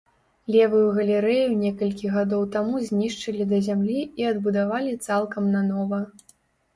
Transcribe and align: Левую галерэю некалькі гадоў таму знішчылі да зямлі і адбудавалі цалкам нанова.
Левую 0.53 0.85
галерэю 0.93 1.49
некалькі 1.65 2.13
гадоў 2.15 2.41
таму 2.55 2.79
знішчылі 2.87 3.47
да 3.51 3.59
зямлі 3.67 3.99
і 4.23 4.27
адбудавалі 4.31 4.95
цалкам 5.09 5.43
нанова. 5.57 6.01